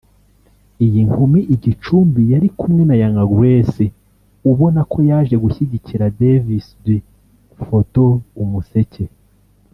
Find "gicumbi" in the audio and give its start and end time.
1.63-2.21